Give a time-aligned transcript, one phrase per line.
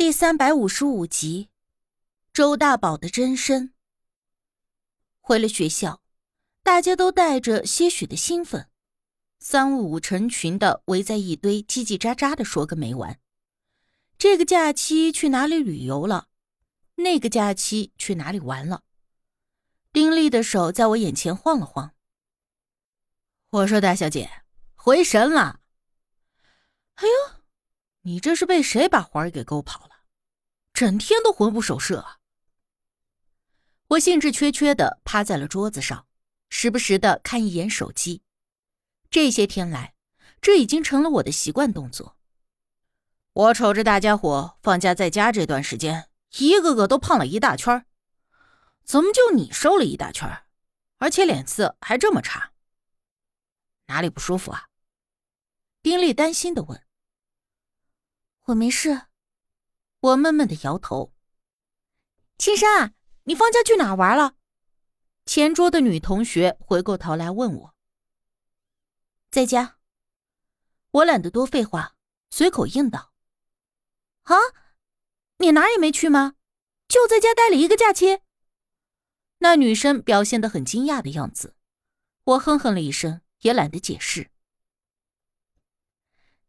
[0.00, 1.50] 第三百五十五集，
[2.32, 3.74] 周大宝的真身。
[5.20, 6.00] 回了学校，
[6.62, 8.70] 大家都带着些许的兴奋，
[9.40, 13.20] 三五成群的围在一堆，叽叽喳喳的说个没完。
[14.16, 16.28] 这个假期去哪里旅游了？
[16.94, 18.84] 那个假期去哪里玩了？
[19.92, 21.92] 丁力的手在我眼前晃了晃。
[23.50, 24.30] 我说大小姐，
[24.74, 25.60] 回神了。
[26.94, 27.40] 哎呦！
[28.04, 29.89] 你这是被谁把环儿给勾跑了？
[30.80, 32.20] 整天都魂不守舍。
[33.88, 36.06] 我兴致缺缺的趴在了桌子上，
[36.48, 38.22] 时不时的看一眼手机。
[39.10, 39.94] 这些天来，
[40.40, 42.16] 这已经成了我的习惯动作。
[43.34, 46.08] 我瞅着大家伙放假在家这段时间，
[46.38, 47.84] 一个个都胖了一大圈
[48.82, 50.26] 怎么就你瘦了一大圈
[50.96, 52.52] 而且脸色还这么差？
[53.88, 54.68] 哪里不舒服啊？
[55.82, 56.82] 丁力担心的问。
[58.44, 59.08] 我没事，
[60.00, 61.12] 我闷闷的摇头。
[62.38, 64.34] 青山，你放假去哪玩了？
[65.26, 67.74] 前桌的女同学回过头来问我。
[69.30, 69.76] 在家。
[70.92, 71.94] 我懒得多废话，
[72.30, 73.12] 随口应道
[74.24, 74.34] ：“啊，
[75.36, 76.34] 你哪也没去吗？
[76.88, 78.22] 就在家待了一个假期？”
[79.38, 81.54] 那女生表现的很惊讶的样子。
[82.24, 84.30] 我哼哼了一声，也懒得解释。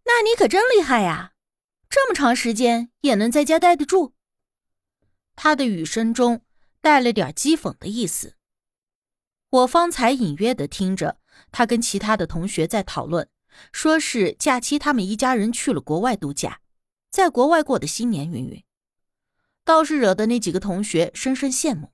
[0.06, 1.31] 那你可真厉害呀！
[1.92, 4.14] 这么长时间也能在家待得住，
[5.36, 6.42] 他的语声中
[6.80, 8.38] 带了点讥讽的意思。
[9.50, 11.20] 我方才隐约的听着
[11.52, 13.30] 他跟其他的同学在讨论，
[13.74, 16.62] 说是假期他们一家人去了国外度假，
[17.10, 18.64] 在国外过的新年云云，
[19.66, 21.92] 倒是惹得那几个同学深深羡慕。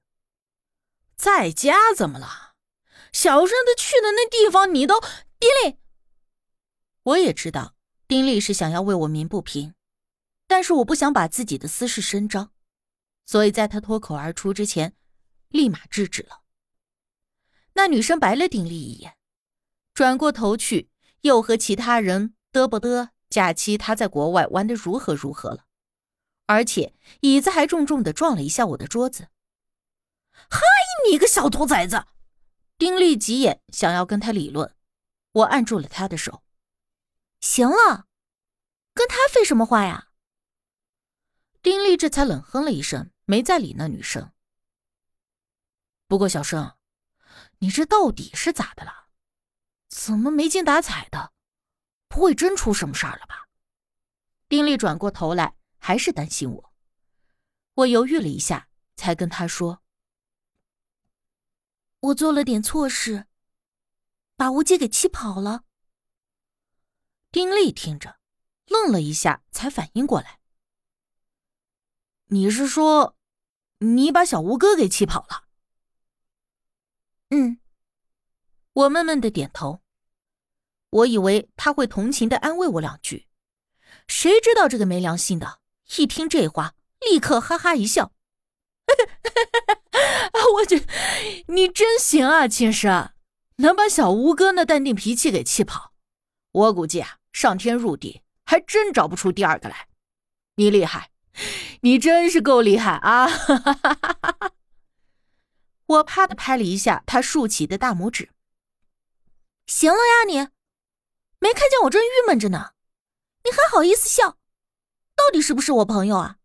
[1.15, 2.53] 在家怎么了？
[3.11, 5.01] 小声的去的那地方你都
[5.39, 5.79] 丁力，
[7.01, 7.73] 我也知道
[8.07, 9.73] 丁力是想要为我鸣不平。
[10.47, 12.51] 但是我不想把自己的私事声张，
[13.25, 14.95] 所以在他脱口而出之前，
[15.49, 16.41] 立马制止了。
[17.73, 19.17] 那女生白了丁力一眼，
[19.93, 20.89] 转过头去，
[21.21, 25.65] 又和其他人嘚啵嘚，假期他在国外玩的如何如何了，
[26.45, 29.27] 而且椅子还重重的撞了一下我的桌子。
[30.49, 30.61] 嗨，
[31.09, 32.05] 你个小兔崽子！
[32.77, 34.73] 丁力急眼，想要跟他理论，
[35.31, 36.43] 我按住了他的手。
[37.41, 38.05] 行了，
[38.93, 40.09] 跟他废什么话呀？
[41.67, 44.31] 丁力这才冷哼了一声，没再理那女生。
[46.07, 46.77] 不过小生，
[47.57, 49.09] 你这到底是咋的了？
[49.89, 51.33] 怎么没精打采的？
[52.07, 53.49] 不会真出什么事儿了吧？
[54.47, 56.73] 丁力转过头来，还是担心我。
[57.73, 59.81] 我犹豫了一下，才跟他说
[61.99, 63.27] ：“我做了点错事，
[64.37, 65.65] 把吴姐给气跑了。”
[67.29, 68.21] 丁力听着，
[68.67, 70.39] 愣了一下，才反应过来。
[72.27, 73.15] 你是说，
[73.79, 75.45] 你把小吴哥给气跑了？
[77.29, 77.59] 嗯，
[78.73, 79.81] 我闷闷的点头。
[80.89, 83.27] 我以为他会同情的安慰我两句，
[84.07, 85.59] 谁知道这个没良心的，
[85.97, 88.13] 一听这话，立刻哈哈一笑。
[90.55, 90.85] 我去，
[91.47, 93.13] 你真行啊，青山，
[93.57, 95.93] 能把小吴哥那淡定脾气给气跑。
[96.51, 99.87] 我估计啊，上天入地还真找不出第二个来。
[100.55, 101.11] 你厉害。
[101.81, 103.27] 你真是够厉害啊！
[105.85, 108.31] 我啪的拍了一下他竖起的大拇指。
[109.67, 110.49] 行了呀，你
[111.39, 112.73] 没看见我正郁闷着呢，
[113.43, 114.37] 你还好意思笑？
[115.15, 116.37] 到底是不是我朋友啊？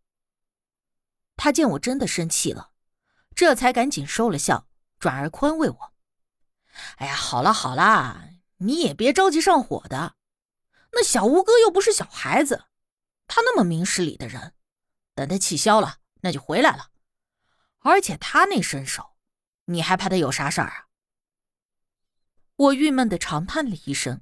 [1.35, 2.71] 他见我真的生气了，
[3.35, 4.67] 这才赶紧收了笑，
[4.99, 5.93] 转而宽慰我
[6.97, 10.15] ：“哎呀，好了好了，你也别着急上火的。
[10.91, 12.65] 那小吴哥又不是小孩子，
[13.27, 14.53] 他那么明事理的人。”
[15.15, 16.91] 等他气消了，那就回来了。
[17.79, 19.15] 而且他那身手，
[19.65, 20.87] 你还怕他有啥事儿啊？
[22.55, 24.21] 我郁闷的长叹了一声。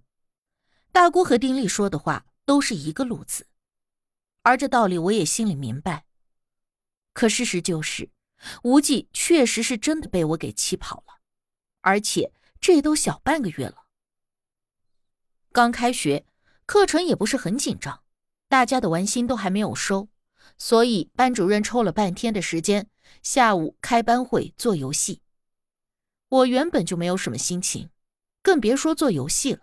[0.91, 3.47] 大姑和丁力说的话都是一个路子，
[4.41, 6.05] 而这道理我也心里明白。
[7.13, 8.09] 可事实就是，
[8.63, 11.19] 无忌确实是真的被我给气跑了，
[11.81, 13.85] 而且这都小半个月了。
[15.51, 16.25] 刚开学，
[16.65, 18.03] 课程也不是很紧张，
[18.47, 20.09] 大家的玩心都还没有收。
[20.57, 22.87] 所以班主任抽了半天的时间，
[23.23, 25.21] 下午开班会做游戏。
[26.29, 27.89] 我原本就没有什么心情，
[28.41, 29.61] 更别说做游戏了。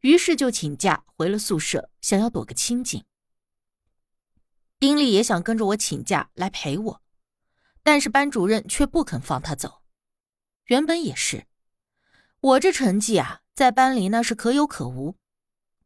[0.00, 3.04] 于是就请假回了宿舍，想要躲个清静。
[4.78, 7.02] 丁力也想跟着我请假来陪我，
[7.84, 9.82] 但是班主任却不肯放他走。
[10.66, 11.46] 原本也是，
[12.40, 15.16] 我这成绩啊，在班里那是可有可无。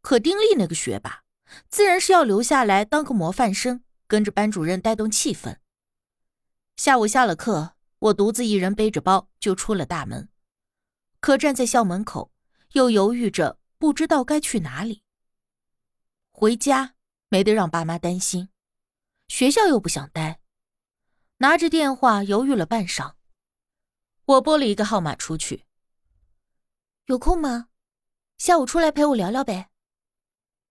[0.00, 1.24] 可丁力那个学霸，
[1.68, 3.82] 自然是要留下来当个模范生。
[4.06, 5.56] 跟着班主任带动气氛。
[6.76, 10.28] 下午下了课，我独自一人背着包就出了大门，
[11.20, 12.32] 可站在校门口，
[12.72, 15.02] 又犹豫着，不知道该去哪里。
[16.30, 16.94] 回家
[17.28, 18.50] 没得让爸妈担心，
[19.28, 20.40] 学校又不想待，
[21.38, 23.14] 拿着电话犹豫了半晌，
[24.26, 25.64] 我拨了一个号码出去。
[27.06, 27.68] 有空吗？
[28.36, 29.70] 下午出来陪我聊聊呗。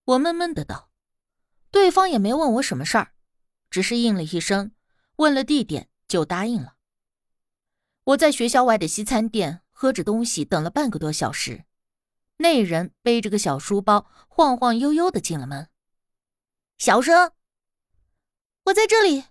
[0.04, 0.92] 我闷闷的道，
[1.72, 3.15] 对方也没问我什么事儿，
[3.70, 4.72] 只是应了一声，
[5.16, 5.88] 问了地点。
[6.08, 6.76] 就答应了。
[8.04, 11.64] 我在学校外的西餐店喝着东西，等了半个多小时。
[12.36, 15.68] 那人背着个小书包，晃晃悠悠的进了门。
[16.78, 17.32] 小声，
[18.66, 19.24] 我在这里。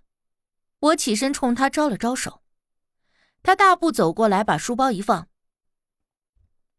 [0.79, 2.41] 我起身冲他招了招手。
[3.41, 5.29] 他大步走过来，把书包一放。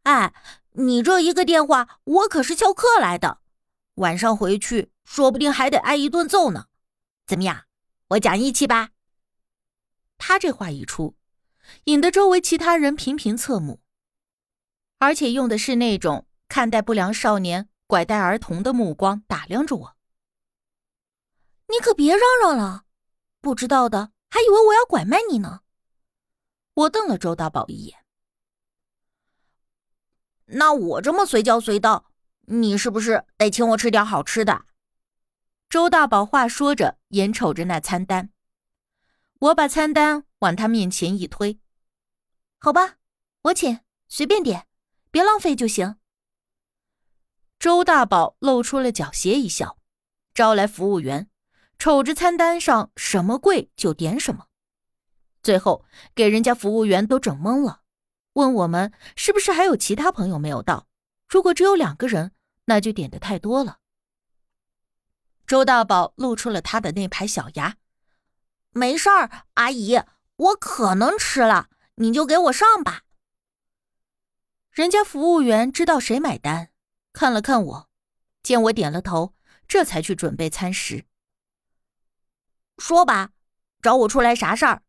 [0.03, 0.35] 哎，
[0.73, 3.41] 你这一个电话，我可是翘课来的，
[3.94, 6.67] 晚上回去说不定还得挨一顿揍呢。
[7.26, 7.64] 怎么样，
[8.11, 8.90] 我讲义气吧？
[10.17, 11.17] 他这话一出，
[11.84, 13.81] 引得周围其他人频频侧目，
[14.99, 19.96] 而且用的是那种看待不良少年、拐带儿童的目光打量着我。
[21.69, 22.84] 你可别嚷嚷了，
[23.40, 25.62] 不知道的还以为我要拐卖你呢。
[26.75, 28.05] 我瞪了周大宝一眼。
[30.46, 32.12] 那我这么随叫随到，
[32.43, 34.64] 你是不是得请我吃点好吃的？
[35.68, 38.30] 周大宝话说着，眼瞅着那餐单。
[39.40, 41.58] 我把餐单往他面前一推，
[42.58, 42.98] 好吧，
[43.42, 44.68] 我请，随便点，
[45.10, 45.96] 别浪费就行。
[47.58, 49.76] 周大宝露出了狡黠一笑，
[50.32, 51.28] 招来服务员，
[51.78, 54.46] 瞅着餐单上什么贵就点什么，
[55.42, 55.84] 最后
[56.14, 57.82] 给人家服务员都整懵了，
[58.34, 60.86] 问我们是不是还有其他朋友没有到？
[61.28, 62.32] 如果只有两个人，
[62.66, 63.80] 那就点的太多了。
[65.46, 67.76] 周大宝露出了他的那排小牙。
[68.70, 70.02] 没事儿，阿姨，
[70.37, 73.02] 我可能吃了，你就给我上吧。
[74.70, 76.70] 人家服务员知道谁买单，
[77.12, 77.88] 看了看我，
[78.43, 79.34] 见我点了头，
[79.66, 81.06] 这才去准备餐食。
[82.76, 83.31] 说吧，
[83.81, 84.82] 找我出来啥事儿？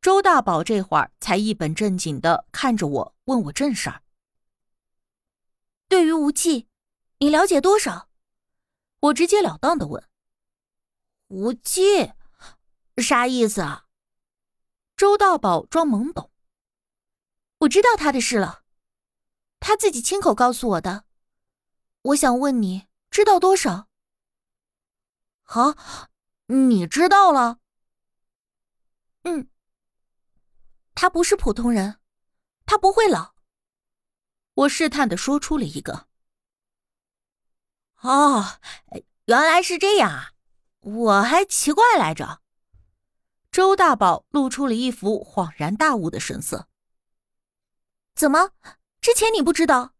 [0.00, 4.02] 周大宝这会儿才一本正经的看着我，问我正事儿。
[5.88, 6.68] 对于无忌，
[7.18, 8.07] 你了解多少？
[9.00, 10.02] 我直截了当的问。
[11.28, 12.12] 无忌。
[12.96, 13.86] 啥意思啊？
[14.96, 16.32] 周大宝装懵懂。
[17.58, 18.64] 我知道他的事了，
[19.60, 21.04] 他自己亲口告诉我的。
[22.02, 23.88] 我想问你，知道多少？
[25.42, 25.76] 好，
[26.46, 27.60] 你知道了。
[29.22, 29.48] 嗯，
[30.96, 32.00] 他不是普通人，
[32.66, 33.34] 他不会老。
[34.54, 36.07] 我试探的说出了一个。
[38.00, 38.58] 哦，
[39.26, 40.32] 原来是这样啊，
[40.80, 42.40] 我还奇怪来着。
[43.50, 46.68] 周大宝露出了一副恍然大悟的神色。
[48.14, 48.50] 怎么，
[49.00, 49.94] 之前你不知道？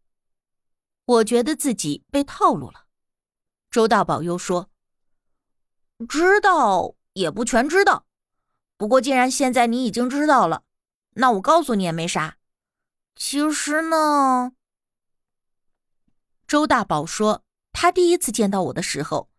[1.05, 2.85] 我觉得自己被套路了。
[3.71, 4.69] 周大宝又说
[6.07, 8.05] ：“知道也不全知道，
[8.77, 10.63] 不过既然现在你已经知道了，
[11.15, 12.37] 那我告诉你也没啥。
[13.15, 14.53] 其实呢，
[16.47, 17.43] 周大宝说，
[17.81, 19.29] 他第一次见到我的时候，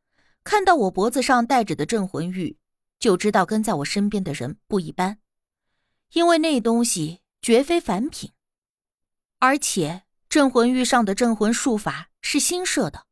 [0.44, 2.56] 看到我脖子上戴着的镇魂玉。”
[2.98, 5.18] 就知道跟在我身边的人不一般，
[6.12, 8.32] 因为那东西绝非凡品，
[9.40, 13.04] 而且镇魂玉上的镇魂术法是新设的，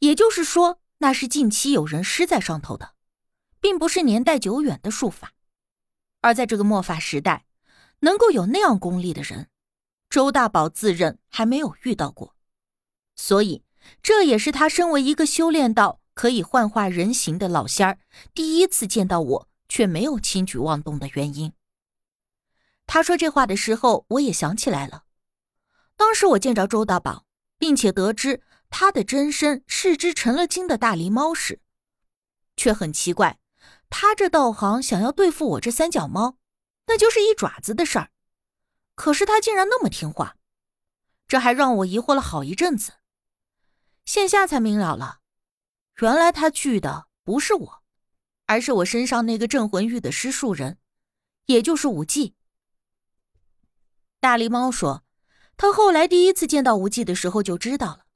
[0.00, 2.94] 也就是说那是近期有人施在上头的，
[3.60, 5.32] 并不是年代久远的术法。
[6.22, 7.46] 而在这个末法时代，
[8.00, 9.48] 能够有那样功力的人，
[10.10, 12.34] 周大宝自认还没有遇到过，
[13.14, 13.62] 所以
[14.02, 16.00] 这也是他身为一个修炼到。
[16.14, 17.98] 可以幻化人形的老仙儿，
[18.32, 21.52] 第一次见到我却没有轻举妄动的原因。
[22.86, 25.02] 他说这话的时候，我也想起来了。
[25.96, 27.24] 当时我见着周大宝，
[27.58, 31.60] 并且得知他的真身是只成了精的大狸猫时，
[32.56, 33.40] 却很奇怪，
[33.90, 36.38] 他这道行想要对付我这三脚猫，
[36.86, 38.10] 那就是一爪子的事儿。
[38.94, 40.36] 可是他竟然那么听话，
[41.26, 42.92] 这还让我疑惑了好一阵子。
[44.04, 45.20] 现下才明了了。
[46.00, 47.82] 原来他惧的不是我，
[48.46, 50.78] 而是我身上那个镇魂玉的施术人，
[51.46, 52.34] 也就是无忌。
[54.20, 55.04] 大狸猫说，
[55.56, 58.06] 他后来第一次见到无忌的时候就知道了，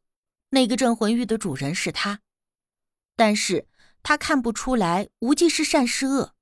[0.51, 2.21] 那个镇魂玉的主人是他，
[3.15, 3.69] 但是
[4.03, 6.35] 他看不出来无忌是善是恶，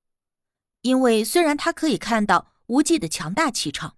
[0.81, 3.97] 因为虽然他可以看到无忌的强大气场，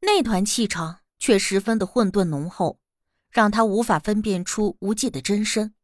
[0.00, 2.80] 那团气场却十分的混沌浓厚，
[3.30, 5.74] 让他无法分辨出无忌的真身。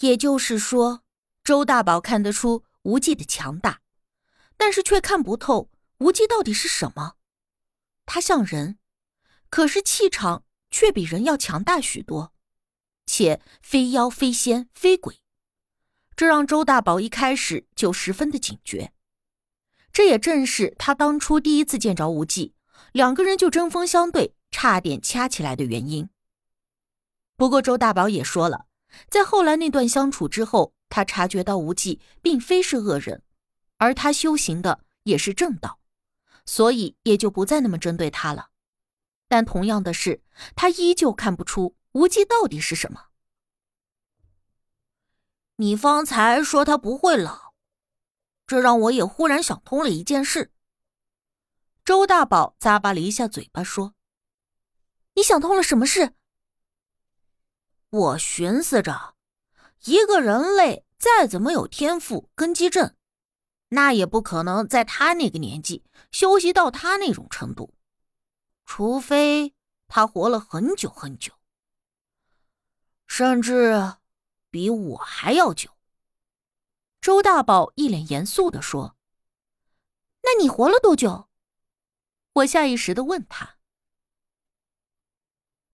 [0.00, 1.02] 也就是说，
[1.42, 3.80] 周大宝看得出无忌的强大，
[4.56, 7.14] 但是却看不透无忌到底是什么。
[8.06, 8.78] 他像人，
[9.50, 12.32] 可是气场却比人要强大许多，
[13.06, 15.20] 且非妖非仙非鬼，
[16.14, 18.92] 这让周大宝一开始就十分的警觉。
[19.92, 22.54] 这也正是他当初第一次见着无忌，
[22.92, 26.08] 两个人就针锋相对，差点掐起来的原因。
[27.38, 28.66] 不过周大宝也说了，
[29.08, 33.22] 在后来那段相处之后，他察觉到无忌并非是恶人，
[33.76, 35.78] 而他修行的也是正道，
[36.44, 38.48] 所以也就不再那么针对他了。
[39.28, 40.20] 但同样的是，
[40.56, 43.04] 他依旧看不出无忌到底是什么。
[45.56, 47.54] 你方才说他不会老。
[48.48, 50.50] 这让我也忽然想通了一件事。
[51.84, 53.94] 周大宝咂巴了一下嘴巴，说
[55.14, 56.14] ：“你想通了什么事？”
[57.90, 59.14] 我寻思着，
[59.84, 62.94] 一个人类再怎么有天赋、根基正，
[63.70, 67.74] 那也不可能在他那个年纪修习到他那种程度，
[68.66, 69.54] 除非
[69.86, 71.32] 他活了很久很久，
[73.06, 73.94] 甚至
[74.50, 75.70] 比我还要久。
[77.00, 78.96] 周大宝一脸严肃的说
[80.22, 81.30] ：“那你活了多久？”
[82.34, 83.57] 我下意识的问他。